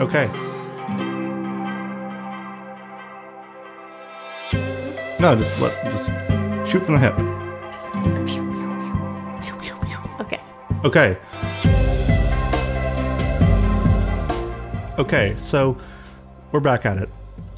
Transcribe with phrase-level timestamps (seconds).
[0.00, 0.26] Okay.
[5.20, 6.08] No, just let just
[6.68, 7.14] shoot from the hip.
[10.20, 10.40] Okay.
[10.84, 11.16] Okay.
[14.98, 15.78] Okay, so
[16.50, 17.08] we're back at it.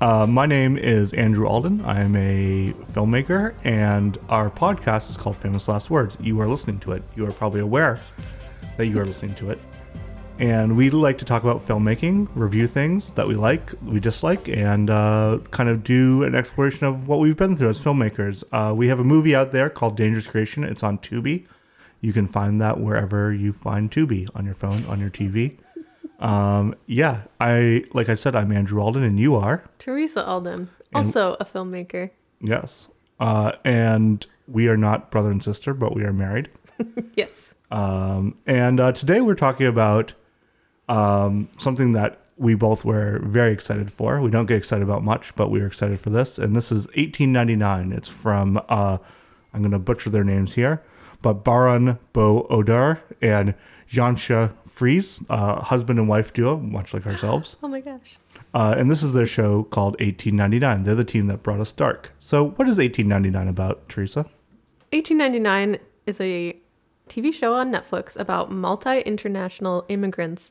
[0.03, 1.81] Uh, my name is Andrew Alden.
[1.87, 6.19] I am a filmmaker, and our podcast is called Famous Last Words.
[6.21, 7.03] You are listening to it.
[7.17, 7.99] You are probably aware
[8.77, 9.59] that you are listening to it.
[10.39, 14.91] And we like to talk about filmmaking, review things that we like, we dislike, and
[14.91, 18.45] uh, kind of do an exploration of what we've been through as filmmakers.
[18.53, 20.63] Uh, we have a movie out there called Dangerous Creation.
[20.63, 21.47] It's on Tubi.
[22.03, 25.57] You can find that wherever you find Tubi on your phone, on your TV.
[26.21, 31.35] Um, yeah, I like I said, I'm Andrew Alden, and you are Teresa Alden, also
[31.41, 32.11] a filmmaker.
[32.41, 32.89] yes,
[33.21, 36.51] uh, and we are not brother and sister, but we are married.
[37.15, 37.55] Yes.
[37.71, 40.13] Um, and uh, today we're talking about
[40.89, 44.21] um, something that we both were very excited for.
[44.21, 46.39] We don't get excited about much, but we were excited for this.
[46.39, 47.93] And this is 1899.
[47.93, 48.99] It's from, uh,
[49.55, 50.83] I'm going to butcher their names here,
[51.23, 53.55] but Baran bo Odar and
[53.91, 57.57] Jantje Friese, uh, husband and wife duo, much like ourselves.
[57.63, 58.19] Oh my gosh.
[58.53, 60.85] Uh, and this is their show called 1899.
[60.85, 62.13] They're the team that brought us Dark.
[62.19, 64.21] So, what is 1899 about, Teresa?
[64.93, 66.57] 1899 is a
[67.09, 70.51] TV show on Netflix about multi international immigrants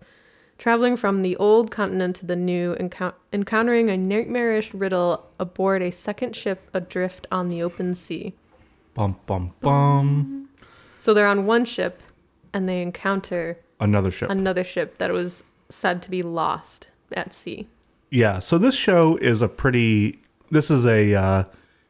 [0.57, 5.91] traveling from the old continent to the new, encou- encountering a nightmarish riddle aboard a
[5.91, 8.33] second ship adrift on the open sea.
[8.93, 10.49] Bum, bum, bum.
[10.99, 12.01] So they're on one ship
[12.53, 14.29] and they encounter Another ship.
[14.29, 17.67] another ship that was said to be lost at sea.
[18.09, 20.21] Yeah, so this show is a pretty.
[20.51, 21.13] This is a.
[21.13, 21.43] Uh,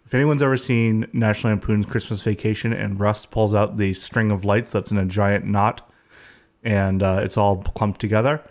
[0.06, 4.44] if anyone's ever seen National Lampoon's Christmas Vacation and Russ pulls out the string of
[4.46, 5.88] lights that's in a giant knot
[6.64, 8.42] and uh, it's all clumped together,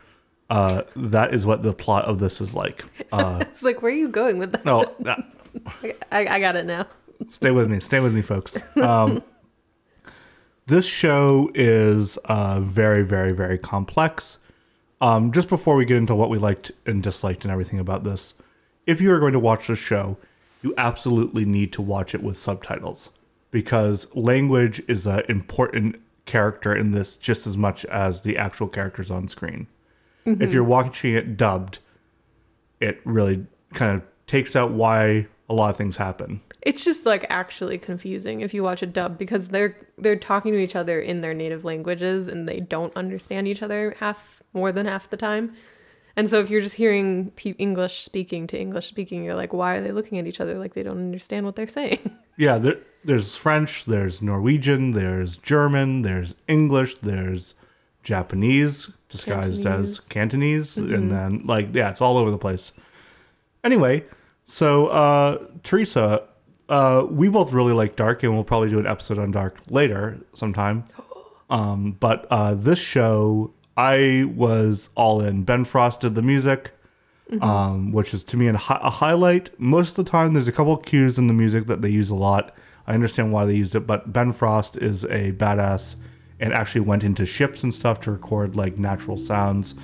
[0.50, 2.84] uh, that is what the plot of this is like.
[3.12, 4.65] Uh, It's like, where are you going with that?
[4.65, 4.94] no,
[6.12, 6.87] I, I got it now.
[7.28, 7.81] stay with me.
[7.81, 8.56] Stay with me, folks.
[8.77, 9.22] Um,
[10.66, 14.38] this show is uh, very, very, very complex.
[15.00, 18.34] Um, just before we get into what we liked and disliked and everything about this,
[18.87, 20.16] if you are going to watch this show,
[20.62, 23.10] you absolutely need to watch it with subtitles
[23.50, 25.97] because language is an important
[26.27, 29.66] character in this just as much as the actual characters on screen.
[30.25, 30.53] If mm-hmm.
[30.53, 31.81] you're watching it dubbed,
[32.81, 36.41] it really kind of takes out why a lot of things happen.
[36.62, 40.59] It's just like actually confusing if you watch a dub because they're they're talking to
[40.59, 44.87] each other in their native languages and they don't understand each other half more than
[44.87, 45.55] half the time.
[46.17, 49.75] And so if you're just hearing pe- English speaking to English speaking, you're like, why
[49.75, 52.17] are they looking at each other like they don't understand what they're saying?
[52.37, 57.55] Yeah, there, there's French, there's Norwegian, there's German, there's English, there's
[58.04, 62.72] Japanese disguised as Cantonese, and then like yeah, it's all over the place.
[63.65, 64.04] Anyway,
[64.44, 66.22] so uh, Teresa,
[66.69, 70.19] uh, we both really like Dark, and we'll probably do an episode on Dark later
[70.32, 70.84] sometime.
[71.50, 75.42] Um, but uh, this show, I was all in.
[75.44, 76.72] Ben Frost did the music
[77.41, 79.59] um, which is to me a, hi- a highlight.
[79.59, 82.15] Most of the time, there's a couple cues in the music that they use a
[82.15, 82.54] lot.
[82.86, 85.97] I understand why they used it, but Ben Frost is a badass
[86.41, 89.75] and actually went into ships and stuff to record like natural sounds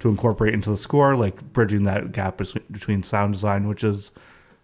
[0.00, 4.12] to incorporate into the score, like bridging that gap between, sound design, which is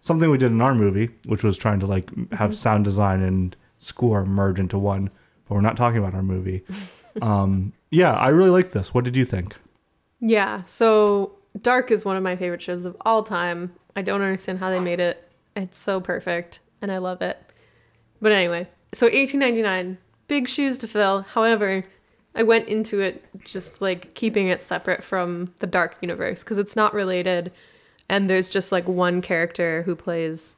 [0.01, 3.55] something we did in our movie, which was trying to like have sound design and
[3.77, 5.09] score merge into one.
[5.47, 6.63] But we're not talking about our movie.
[7.21, 8.93] um, yeah, I really like this.
[8.93, 9.55] What did you think?
[10.21, 10.61] yeah.
[10.63, 13.73] So Dark is one of my favorite shows of all time.
[13.95, 15.29] I don't understand how they made it.
[15.55, 17.37] It's so perfect and I love it.
[18.21, 19.97] But anyway, so 1899,
[20.27, 21.21] big shoes to fill.
[21.21, 21.83] However,
[22.35, 26.75] I went into it just like keeping it separate from the Dark universe because it's
[26.75, 27.51] not related.
[28.09, 30.55] And there's just like one character who plays.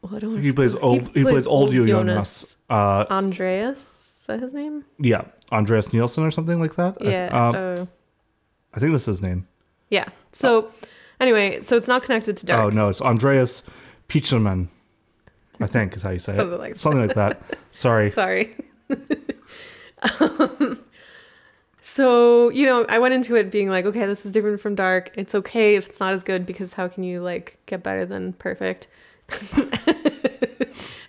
[0.00, 1.14] Well, I don't He plays old.
[1.14, 2.56] He, plays old Jonas.
[2.70, 4.84] Uh, Andreas, is that his name?
[4.98, 6.96] Yeah, Andreas Nielsen or something like that.
[7.00, 7.50] Yeah.
[7.54, 7.88] oh.
[8.74, 9.46] I think that's his name.
[9.90, 10.08] Yeah.
[10.32, 10.72] So,
[11.20, 12.64] anyway, so it's not connected to Dark.
[12.64, 13.62] Oh no, it's Andreas
[14.08, 14.68] Pietschmann.
[15.62, 16.60] I think is how you say Something it.
[16.60, 17.58] like Something like that.
[17.72, 18.10] Sorry.
[18.10, 18.54] Sorry.
[20.20, 20.80] um,
[21.80, 25.10] so, you know, I went into it being like, okay, this is different from Dark.
[25.14, 28.32] It's okay if it's not as good because how can you like get better than
[28.34, 28.86] perfect?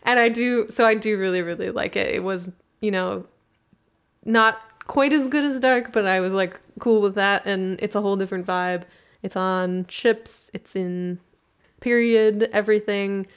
[0.04, 2.14] and I do, so I do really, really like it.
[2.14, 2.52] It was,
[2.82, 3.26] you know,
[4.26, 7.46] not quite as good as Dark, but I was like cool with that.
[7.46, 8.84] And it's a whole different vibe.
[9.22, 11.20] It's on ships, it's in
[11.80, 13.28] period, everything,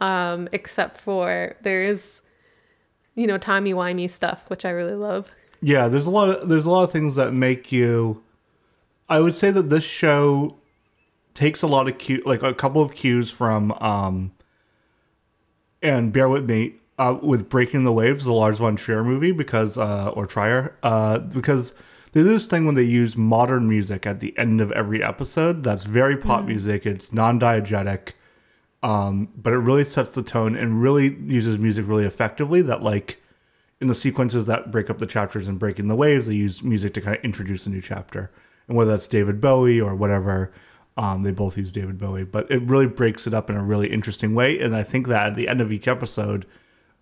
[0.00, 2.22] um, except for there is,
[3.14, 5.32] you know, timey-wimey stuff, which I really love.
[5.62, 8.22] Yeah, there's a lot of there's a lot of things that make you
[9.08, 10.56] I would say that this show
[11.34, 14.32] takes a lot of cue, like a couple of cues from, um,
[15.82, 19.78] and bear with me, uh, with Breaking the Waves, the Lars von Trier movie, because,
[19.78, 21.72] uh, or Trier, uh, because
[22.12, 25.62] they do this thing when they use modern music at the end of every episode.
[25.62, 26.86] That's very pop music.
[26.86, 28.12] It's non-diegetic,
[28.82, 32.62] um, but it really sets the tone and really uses music really effectively.
[32.62, 33.20] That like
[33.80, 36.94] in the sequences that break up the chapters and breaking the waves, they use music
[36.94, 38.30] to kind of introduce a new chapter.
[38.68, 40.52] And whether that's David Bowie or whatever,
[40.96, 43.92] um, they both use David Bowie, but it really breaks it up in a really
[43.92, 44.58] interesting way.
[44.58, 46.46] And I think that at the end of each episode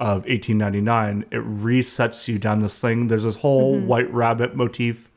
[0.01, 3.07] of 1899, it resets you down this thing.
[3.07, 5.11] There's this whole White Rabbit motif.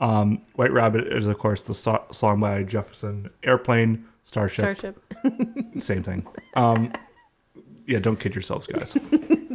[0.00, 5.02] Um, White Rabbit is, of course, the so- song by Jefferson Airplane, Starship, Starship.
[5.78, 6.26] same thing.
[6.56, 6.92] Um,
[7.86, 8.96] yeah, don't kid yourselves, guys.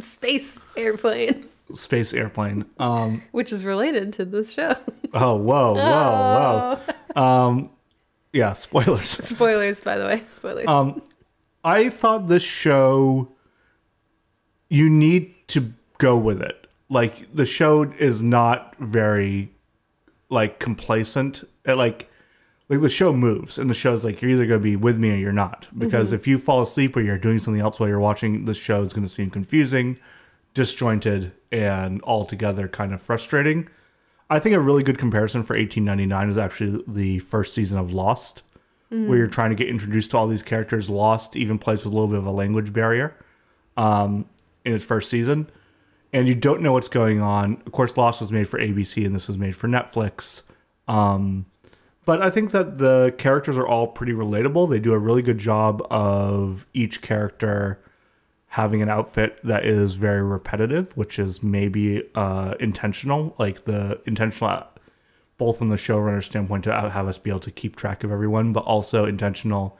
[0.00, 2.64] Space airplane, Space Airplane.
[2.78, 4.74] Um, which is related to this show.
[5.14, 6.78] oh, whoa, whoa,
[7.14, 7.22] whoa.
[7.22, 7.70] Um,
[8.32, 9.10] yeah, spoilers.
[9.10, 10.22] Spoilers, by the way.
[10.30, 10.66] Spoilers.
[10.66, 11.02] Um,
[11.62, 13.28] I thought this show,
[14.70, 16.66] you need to go with it.
[16.88, 19.52] Like the show is not very,
[20.30, 21.44] like complacent.
[21.66, 22.10] It, like,
[22.72, 25.16] like the show moves, and the show's like you're either gonna be with me or
[25.16, 25.68] you're not.
[25.76, 28.80] Because if you fall asleep or you're doing something else while you're watching, the show
[28.80, 29.98] is gonna seem confusing,
[30.54, 33.68] disjointed, and altogether kind of frustrating.
[34.30, 38.42] I think a really good comparison for 1899 is actually the first season of Lost,
[38.88, 40.88] where you're trying to get introduced to all these characters.
[40.88, 43.14] Lost even plays with a little bit of a language barrier
[43.76, 44.24] um,
[44.64, 45.50] in its first season,
[46.10, 47.62] and you don't know what's going on.
[47.66, 50.42] Of course, Lost was made for ABC, and this was made for Netflix.
[50.88, 51.44] Um,
[52.04, 54.68] but I think that the characters are all pretty relatable.
[54.68, 57.80] They do a really good job of each character
[58.48, 64.64] having an outfit that is very repetitive, which is maybe uh, intentional, like the intentional,
[65.38, 68.52] both from the showrunner standpoint to have us be able to keep track of everyone,
[68.52, 69.78] but also intentional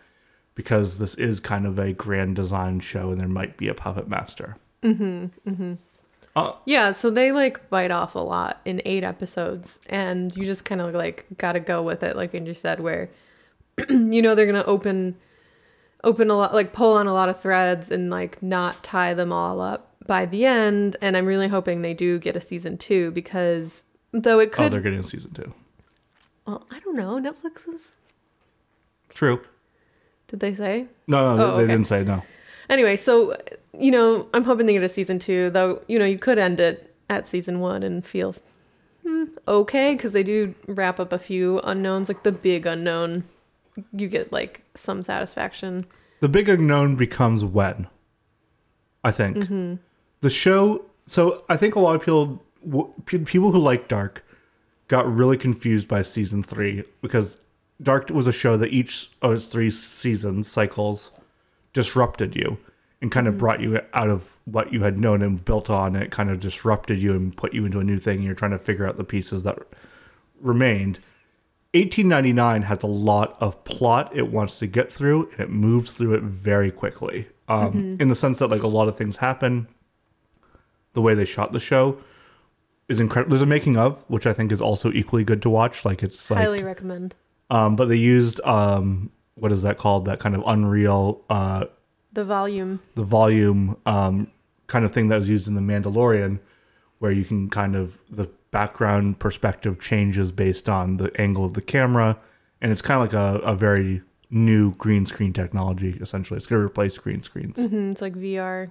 [0.54, 4.08] because this is kind of a grand design show and there might be a puppet
[4.08, 4.56] master.
[6.34, 10.64] Uh, yeah, so they like bite off a lot in eight episodes, and you just
[10.64, 13.10] kind of like gotta go with it, like Andrew said, where
[13.90, 15.16] you know they're gonna open
[16.04, 19.32] open a lot like pull on a lot of threads and like not tie them
[19.32, 23.12] all up by the end and i'm really hoping they do get a season two
[23.12, 25.54] because though it oh, could, Oh, they're getting a season two.
[26.44, 27.94] well i don't know netflix is
[29.10, 29.40] True.
[30.26, 31.72] did they say No, no, Oh, they okay.
[31.72, 32.24] didn't say no.
[32.70, 33.36] Anyway so
[33.78, 36.60] you know i'm hoping they get a season two though you know you could end
[36.60, 38.34] it at season one and feel
[39.06, 43.22] hmm, okay because they do wrap up a few unknowns like the big unknown
[43.92, 45.86] you get like some satisfaction
[46.20, 47.86] The big unknown becomes when.
[49.02, 49.74] I think Mm-hmm.
[50.20, 50.84] the show.
[51.06, 52.44] So I think a lot of people,
[53.06, 54.24] people who like Dark,
[54.88, 57.38] got really confused by season three because
[57.82, 61.10] Dark was a show that each of its three season cycles
[61.72, 62.58] disrupted you
[63.00, 63.34] and kind Mm-hmm.
[63.34, 65.96] of brought you out of what you had known and built on.
[65.96, 68.16] It kind of disrupted you and put you into a new thing.
[68.18, 69.58] And you're trying to figure out the pieces that
[70.40, 70.98] remained.
[71.74, 76.12] 1899 has a lot of plot it wants to get through and it moves through
[76.12, 79.66] it very quickly um, in the sense that like a lot of things happen
[80.92, 81.96] the way they shot the show
[82.90, 85.86] is incredible there's a making of which i think is also equally good to watch
[85.86, 87.14] like it's like highly recommend
[87.48, 89.10] um, but they used um,
[89.42, 91.64] what is that called that kind of unreal uh,
[92.12, 94.30] the volume the volume um,
[94.68, 96.38] kind of thing that was used in the Mandalorian,
[97.00, 101.60] where you can kind of the background perspective changes based on the angle of the
[101.60, 102.16] camera,
[102.60, 105.98] and it's kind of like a, a very new green screen technology.
[106.00, 107.56] Essentially, it's going to replace green screens.
[107.56, 108.70] Mhm, it's like vr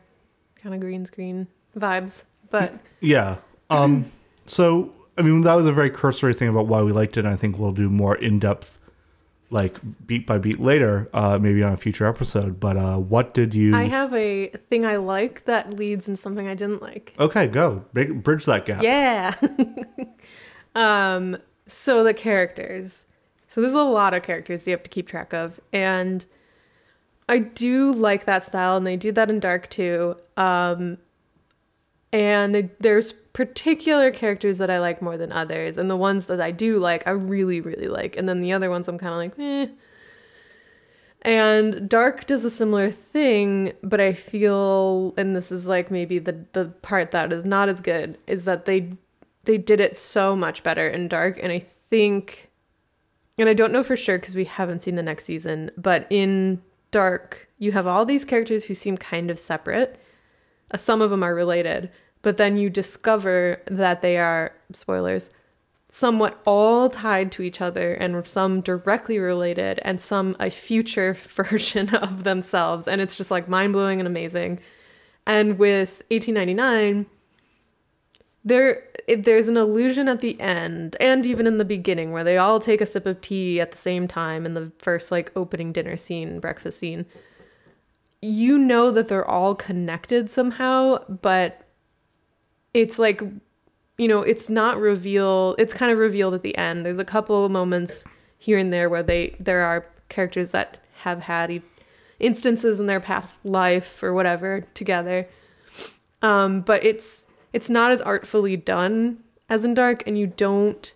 [0.55, 1.47] kind of green screen
[1.77, 3.37] vibes but Yeah.
[3.69, 4.05] Um.
[4.47, 7.25] So I mean, that was a very cursory thing about why we liked it.
[7.25, 8.77] And I think we'll do more in depth,
[9.51, 9.77] like
[10.07, 12.59] beat by beat later, uh, maybe on a future episode.
[12.59, 13.75] But uh, what did you?
[13.75, 17.13] I have a thing I like that leads in something I didn't like.
[17.19, 18.81] okay, go Big, bridge that gap.
[18.81, 19.35] Yeah.
[20.75, 23.05] um so the characters.
[23.49, 26.25] So there's a lot of characters you have to keep track of and
[27.27, 30.15] I do like that style and they do that in Dark too.
[30.37, 30.97] Um
[32.11, 35.77] and there's particular characters that I like more than others.
[35.77, 38.17] And the ones that I do like I really really like.
[38.17, 39.71] And then the other ones I'm kind of like
[41.23, 46.45] and Dark does a similar thing, but I feel, and this is like maybe the
[46.53, 48.93] the part that is not as good, is that they
[49.43, 51.59] they did it so much better in Dark, and I
[51.91, 52.49] think,
[53.37, 56.63] and I don't know for sure because we haven't seen the next season, but in
[56.89, 60.01] Dark you have all these characters who seem kind of separate.
[60.71, 65.29] Uh, some of them are related, but then you discover that they are spoilers
[65.93, 71.93] somewhat all tied to each other and some directly related and some a future version
[71.95, 72.87] of themselves.
[72.87, 74.59] And it's just like mind-blowing and amazing.
[75.27, 77.05] And with 1899
[78.43, 78.83] there
[79.17, 82.81] there's an illusion at the end and even in the beginning where they all take
[82.81, 86.39] a sip of tea at the same time in the first like opening dinner scene
[86.39, 87.05] breakfast scene
[88.21, 91.67] you know that they're all connected somehow but
[92.73, 93.21] it's like
[93.97, 97.47] you know it's not revealed it's kind of revealed at the end there's a couple
[97.49, 98.05] moments
[98.37, 101.61] here and there where they there are characters that have had
[102.19, 105.27] instances in their past life or whatever together
[106.21, 109.17] um but it's it's not as artfully done
[109.51, 110.95] as in Dark, and you don't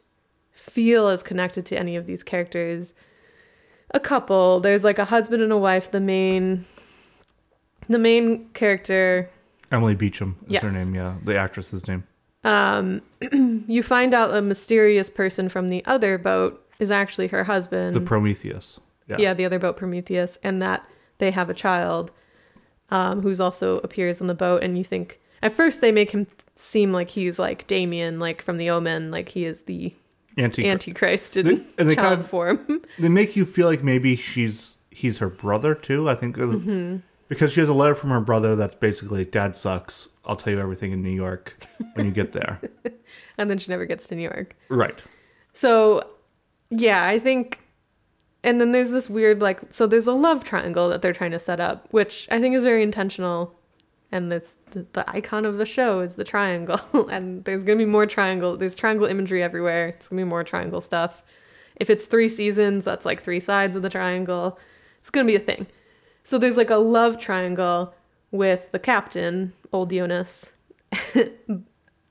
[0.53, 2.93] feel as connected to any of these characters.
[3.91, 5.91] A couple, there's like a husband and a wife.
[5.91, 6.65] The main,
[7.89, 9.29] the main character,
[9.71, 10.93] Emily Beecham is her name.
[10.95, 12.03] Yeah, the actress's name.
[12.43, 13.01] um,
[13.67, 17.95] you find out a mysterious person from the other boat is actually her husband.
[17.95, 18.79] The Prometheus.
[19.07, 19.17] Yeah.
[19.19, 20.85] yeah, the other boat Prometheus, and that
[21.19, 22.11] they have a child
[22.89, 24.63] um, who's also appears on the boat.
[24.63, 26.25] And you think at first they make him
[26.57, 29.93] seem like he's like Damien, like from the Omen, like he is the
[30.37, 30.67] Anti.
[30.67, 32.81] Antichrist in They- and they child kind of- form.
[32.99, 36.09] they make you feel like maybe she's he's her brother too.
[36.09, 36.97] I think uh, Mm-hmm.
[37.27, 40.09] Because she has a letter from her brother that's basically "Dad sucks.
[40.25, 42.59] I'll tell you everything in New York when you get there."
[43.37, 44.55] and then she never gets to New York.
[44.69, 45.01] right.
[45.53, 46.07] So,
[46.69, 47.61] yeah, I think.
[48.43, 51.39] And then there's this weird, like, so there's a love triangle that they're trying to
[51.39, 53.55] set up, which I think is very intentional.
[54.11, 56.79] And it's the, the icon of the show is the triangle.
[57.09, 58.55] and there's going to be more triangle.
[58.55, 59.87] There's triangle imagery everywhere.
[59.87, 61.23] It's going to be more triangle stuff.
[61.77, 64.59] If it's three seasons, that's like three sides of the triangle.
[64.99, 65.65] It's going to be a thing.
[66.25, 67.93] So there's like a love triangle
[68.31, 70.51] with the captain, old Jonas,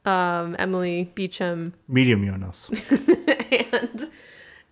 [0.04, 2.70] um, Emily Beecham, Medium Jonas.
[3.72, 4.10] and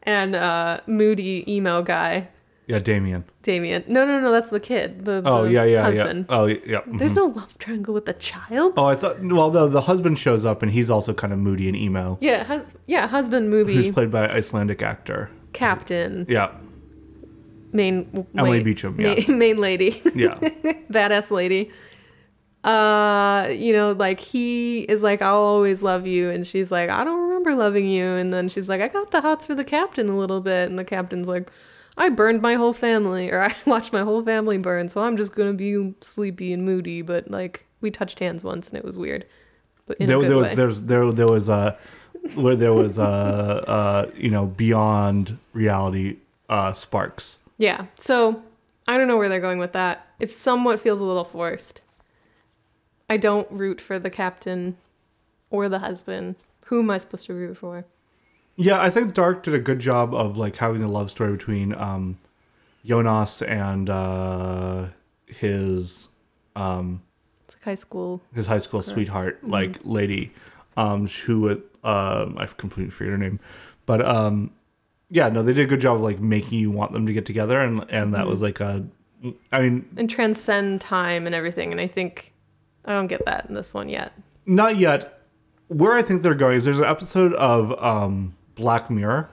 [0.04, 2.28] and uh moody emo guy
[2.66, 3.24] Yeah, Damien.
[3.42, 6.36] damien no no no that's the kid the, Oh the yeah, yeah, husband yeah.
[6.36, 6.80] Oh yeah.
[6.80, 6.98] mhm.
[6.98, 9.20] there's no love triangle with the child Oh, I thought.
[9.22, 12.18] Well, the the husband shows up and he's also kind of moody and emo.
[12.20, 15.30] yeah hus- yeah husband Who's movie played by an Icelandic actor?
[15.52, 16.50] captain Yeah,
[17.72, 19.14] main Emily Beecham, yeah.
[19.28, 20.00] main lady.
[20.14, 20.38] Yeah.
[20.90, 21.70] badass lady.
[22.64, 26.30] Uh you know like he is like i'll always love you.
[26.30, 28.04] And she's like i don't remember loving you.
[28.04, 30.68] And then she's like i got the hots for the captain a little bit.
[30.68, 31.50] And the captain's like
[31.96, 35.34] i burned my whole family or i watched my whole family burn so i'm just
[35.34, 37.02] gonna be sleepy and moody.
[37.02, 39.26] But like we touched hands once and it was weird
[39.86, 41.76] but there, there was there's there there was a
[42.34, 47.38] where there was a uh you know beyond reality uh sparks.
[47.58, 48.42] Yeah so
[48.88, 51.80] i don't know where they're going with that it somewhat feels a little forced
[53.10, 54.76] i don't root for the captain
[55.50, 57.84] or the husband who am i supposed to root for
[58.56, 61.74] Yeah, I think Dark did a good job of like having the love story between
[61.74, 62.18] um
[62.84, 64.88] Jonas and uh
[65.26, 66.08] his
[66.54, 67.00] um
[67.46, 68.20] It's like high school.
[68.34, 69.50] his high school sweetheart Mm-hmm.
[69.50, 70.32] like lady
[70.76, 71.50] um who
[71.84, 73.40] um I completely forget her name.
[73.86, 74.50] But um
[75.14, 77.26] yeah, no, they did a good job of like making you want them to get
[77.26, 78.10] together and and Mm-hmm.
[78.12, 78.84] that was like a
[79.52, 81.70] I mean, And transcend time and everything.
[81.70, 82.32] And I think
[82.84, 84.12] I don't get that in this one yet.
[84.46, 85.20] not yet.
[85.68, 89.30] Where I think they're going is there's an episode of um, Black Mirror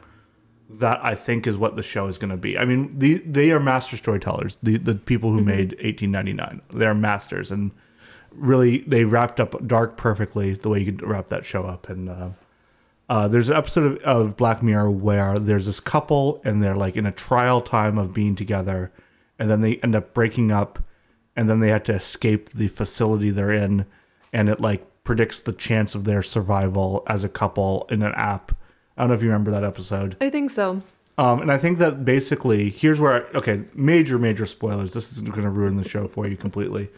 [0.70, 2.56] that I think is what the show is going to be.
[2.58, 4.58] I mean, the, they are master storytellers.
[4.62, 7.72] The the people who made 1899, they're masters, and
[8.32, 11.90] really they wrapped up Dark perfectly the way you could wrap that show up.
[11.90, 12.30] And uh,
[13.10, 16.96] uh, there's an episode of, of Black Mirror where there's this couple and they're like
[16.96, 18.92] in a trial time of being together,
[19.38, 20.80] and then they end up breaking up,
[21.36, 23.86] and then they have to escape the facility they're in,
[24.32, 28.52] and it like predicts the chance of their survival as a couple in an app.
[28.96, 30.16] I don't know if you remember that episode.
[30.22, 30.84] I think so.
[31.18, 34.94] Um, and I think that basically, here's where, I, okay, major, major spoilers.
[34.94, 36.90] This isn't going to ruin the show for you completely.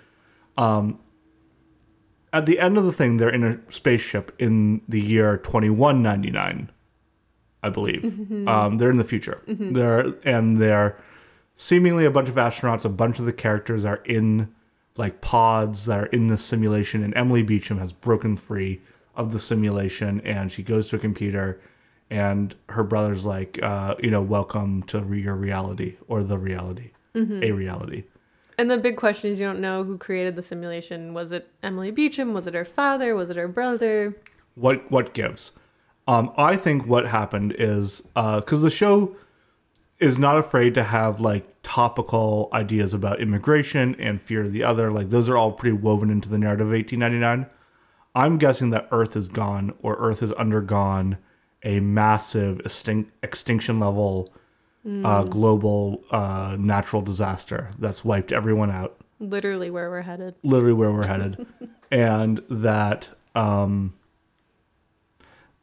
[0.58, 1.00] Um,
[2.34, 6.72] at the end of the thing, they're in a spaceship in the year 2199,
[7.64, 8.04] I believe.
[8.48, 9.42] Um, they're in the future.
[9.74, 10.98] They're and they're
[11.56, 12.86] seemingly a bunch of astronauts.
[12.86, 14.54] A bunch of the characters are in
[14.98, 18.82] like pods that are in the simulation, and Emily Beecham has broken free
[19.16, 21.60] of the simulation, and she goes to a computer,
[22.10, 26.92] and her brother's like, uh, you know, welcome to your reality or the reality,
[27.44, 28.04] a reality.
[28.62, 31.16] And the big question is you don't know who created the simulation.
[31.16, 32.34] Was it Emily Beecham?
[32.36, 33.16] Was it her father?
[33.16, 34.16] Was it her brother?
[34.56, 35.52] what what gives
[36.08, 39.16] um i think what happened is uh because the show
[40.00, 44.92] is not afraid to have like topical ideas about immigration and fear of the other
[44.92, 47.50] like those are all pretty woven into the narrative of 1899
[48.16, 51.18] i'm guessing that earth is gone or earth has undergone
[51.64, 54.34] a massive extin- extinction level
[54.86, 60.34] uh, global uh, natural disaster that's wiped everyone out Literally where we're headed.
[60.44, 61.46] literally where we're headed,
[61.92, 63.94] and that um,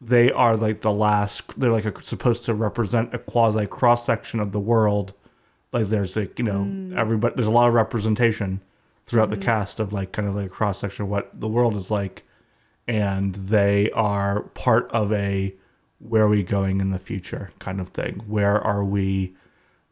[0.00, 1.58] they are like the last.
[1.58, 5.12] They're like a, supposed to represent a quasi cross section of the world.
[5.72, 7.34] Like there's like you know everybody.
[7.34, 8.60] There's a lot of representation
[9.06, 11.74] throughout the cast of like kind of like a cross section of what the world
[11.74, 12.22] is like,
[12.86, 15.52] and they are part of a
[15.98, 18.22] where are we going in the future kind of thing.
[18.26, 19.34] Where are we?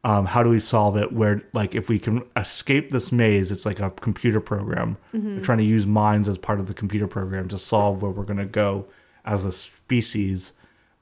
[0.06, 3.66] um, how do we solve it where like if we can escape this maze it's
[3.66, 7.48] like a computer program we're trying to use minds as part of the computer program
[7.48, 8.86] to solve where we're going to go
[9.24, 10.52] as a species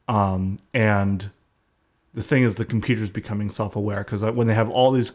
[0.08, 1.30] um, and
[2.14, 5.12] the thing is the computer's becoming self-aware because when they have all these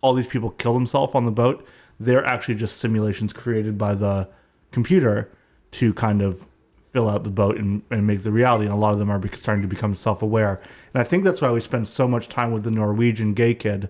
[0.00, 1.66] all these people kill themselves on the boat
[2.00, 4.26] they're actually just simulations created by the
[4.72, 5.30] computer
[5.72, 6.48] to kind of
[6.94, 9.20] fill out the boat and, and make the reality and a lot of them are
[9.36, 10.60] starting to become self-aware.
[10.94, 13.88] And i think that's why we spend so much time with the norwegian gay kid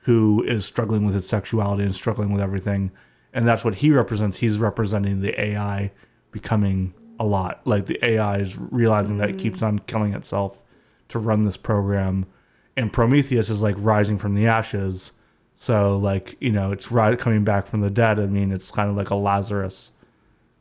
[0.00, 2.90] who is struggling with his sexuality and struggling with everything.
[3.32, 4.38] And that's what he represents.
[4.38, 5.92] He's representing the ai
[6.30, 7.62] becoming a lot.
[7.64, 9.68] Like the ai is realizing that it keeps mm.
[9.68, 10.62] on killing itself
[11.08, 12.26] to run this program.
[12.76, 15.12] And prometheus is like rising from the ashes.
[15.54, 18.20] So like you know it's ri- coming back from the dead.
[18.20, 19.92] I mean it's kind of like a lazarus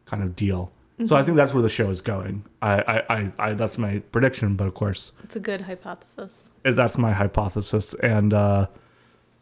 [0.05, 0.71] kind of deal
[1.07, 2.43] so i think that's where the show is going.
[2.61, 6.49] I, I i i that's my prediction but of course It's a good hypothesis.
[6.63, 7.93] that's my hypothesis.
[7.95, 8.67] And uh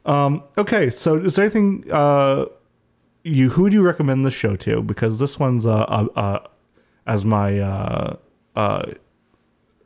[0.06, 2.46] um okay so is there anything uh
[3.24, 4.82] you who do you recommend this show to?
[4.82, 6.39] Because this one's uh uh, uh
[7.06, 8.16] as my uh
[8.56, 8.84] uh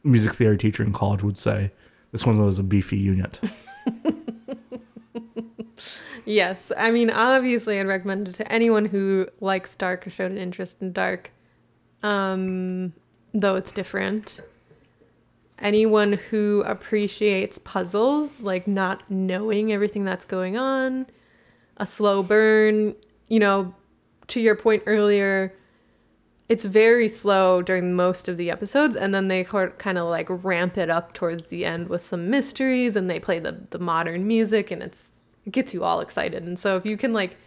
[0.03, 1.71] music theory teacher in college would say
[2.11, 3.39] this one was a beefy unit.
[6.25, 10.37] Yes, I mean, obviously, I'd recommend it to anyone who likes dark or showed an
[10.37, 11.31] interest in dark,
[12.03, 12.93] um,
[13.33, 14.39] though it's different.
[15.59, 21.07] Anyone who appreciates puzzles, like not knowing everything that's going on,
[21.77, 22.95] a slow burn,
[23.29, 23.73] you know,
[24.27, 25.53] to your point earlier,
[26.49, 30.77] it's very slow during most of the episodes, and then they kind of like ramp
[30.77, 34.69] it up towards the end with some mysteries, and they play the the modern music,
[34.69, 35.09] and it's
[35.45, 36.43] it gets you all excited.
[36.43, 37.37] And so if you can like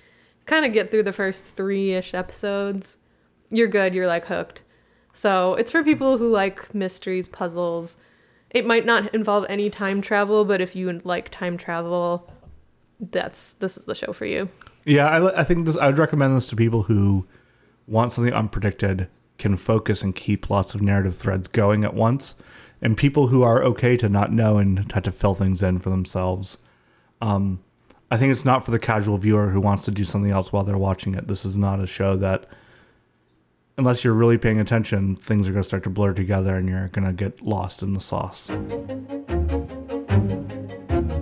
[0.46, 2.96] kind of get through the first three ish episodes,
[3.50, 3.94] you're good.
[3.94, 4.62] You're like hooked.
[5.14, 7.96] So it's for people who like mysteries, puzzles.
[8.50, 12.30] It might not involve any time travel, but if you like time travel,
[13.00, 14.48] that's this is the show for you.
[14.84, 15.76] Yeah, I, I think this.
[15.76, 17.26] I would recommend this to people who
[17.86, 22.34] want something unpredicted, can focus and keep lots of narrative threads going at once,
[22.80, 25.90] and people who are okay to not know and have to fill things in for
[25.90, 26.58] themselves.
[27.20, 27.60] Um,
[28.10, 30.62] I think it's not for the casual viewer who wants to do something else while
[30.62, 31.26] they're watching it.
[31.26, 32.46] This is not a show that,
[33.78, 36.88] unless you're really paying attention, things are going to start to blur together and you're
[36.88, 38.50] going to get lost in the sauce.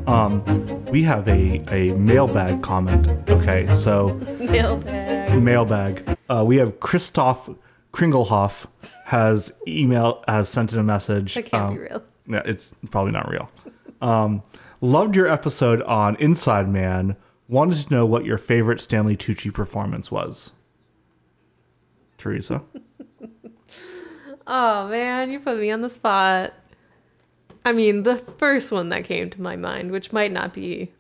[0.07, 0.45] Um,
[0.87, 3.09] we have a, a mailbag comment.
[3.29, 5.43] Okay, so Mailbag.
[5.43, 6.19] mailbag.
[6.29, 7.51] Uh, we have Christoph
[7.93, 8.67] Kringlehoff
[9.05, 11.35] has email has sent in a message.
[11.35, 12.03] That can't Um, be real.
[12.27, 13.51] Yeah, it's probably not real.
[14.01, 14.43] Um,
[14.81, 17.17] loved your episode on Inside Man.
[17.49, 20.53] Wanted to know what your favorite Stanley Tucci performance was.
[22.25, 22.63] Teresa.
[24.47, 26.55] Oh man, you put me on the spot.
[27.67, 30.91] I mean, the first one that came to my mind, which might not be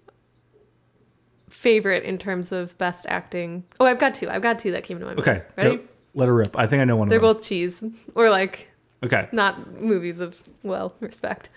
[1.49, 3.65] favorite in terms of best acting.
[3.81, 4.29] Oh, I've got two.
[4.29, 5.21] I've got two that came to my mind.
[5.21, 5.77] Okay, Ready?
[5.77, 5.83] go-
[6.15, 6.59] let her rip.
[6.59, 7.21] I think I know one of them.
[7.23, 7.83] They're both cheese.
[8.15, 8.69] Or like
[9.03, 11.49] okay, not movies of well respect.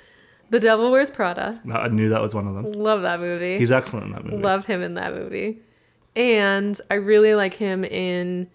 [0.50, 1.60] The Devil Wears Prada.
[1.66, 2.72] No, I knew that was one of them.
[2.72, 3.58] Love that movie.
[3.58, 4.42] He's excellent in that movie.
[4.42, 5.60] Love him in that movie.
[6.16, 8.50] And I really like him in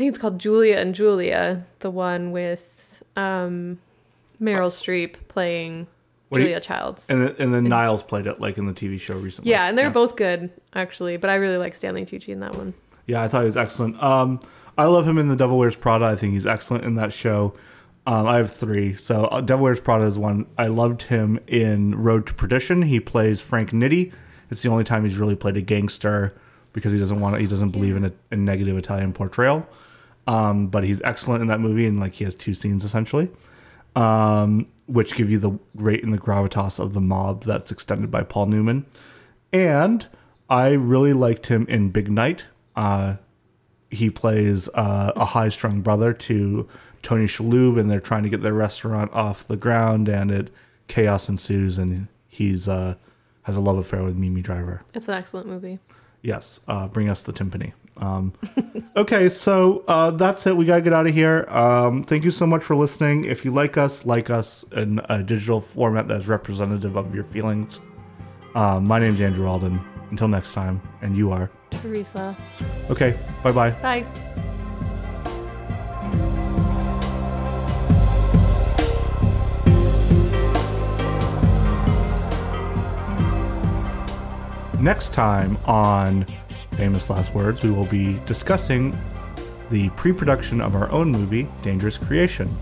[0.00, 3.78] think it's called Julia and Julia, the one with um
[4.40, 5.86] Meryl Streep playing
[6.30, 7.04] What do you- Julia Childs.
[7.08, 9.50] and then, and then Niles played it like in the TV show recently.
[9.50, 12.72] Yeah, and they're both good actually, but I really like Stanley Tucci in that one.
[13.06, 14.02] Yeah, I thought he was excellent.
[14.02, 14.40] Um,
[14.78, 16.06] I love him in The Devil Wears Prada.
[16.06, 17.52] I think he's excellent in that show.
[18.06, 18.94] Um, I have three.
[18.94, 20.46] So uh, Devil Wears Prada is one.
[20.56, 22.82] I loved him in Road to Perdition.
[22.82, 24.12] He plays Frank Nitti.
[24.50, 26.34] It's the only time he's really played a gangster
[26.72, 29.66] because he doesn't want to, he doesn't believe in a, a negative Italian portrayal.
[30.30, 33.30] Um, but he's excellent in that movie, and like he has two scenes essentially,
[33.96, 38.22] um, which give you the rate and the gravitas of the mob that's extended by
[38.22, 38.86] Paul Newman.
[39.52, 40.06] And
[40.48, 42.44] I really liked him in Big Night.
[42.76, 43.16] Uh,
[43.90, 46.68] he plays uh, a high strung brother to
[47.02, 50.50] Tony Shalhoub, and they're trying to get their restaurant off the ground, and it
[50.86, 52.94] chaos ensues, and he's uh,
[53.42, 54.82] has a love affair with Minnie Driver.
[54.94, 55.80] It's an excellent movie.
[56.22, 57.72] Yes, uh, bring us the timpani.
[58.00, 58.32] Um,
[58.96, 60.56] okay, so uh, that's it.
[60.56, 61.46] We gotta get out of here.
[61.48, 63.26] Um, thank you so much for listening.
[63.26, 67.24] If you like us, like us in a digital format that is representative of your
[67.24, 67.80] feelings.
[68.54, 69.80] Uh, my name's Andrew Alden.
[70.10, 72.36] Until next time, and you are Teresa.
[72.90, 73.70] Okay, bye bye.
[73.70, 74.04] Bye.
[84.80, 86.26] Next time on
[86.80, 88.98] Famous Last Words, we will be discussing
[89.70, 92.56] the pre production of our own movie, Dangerous Creation.